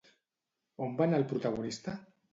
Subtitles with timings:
[0.85, 1.99] On va anar el protagonista?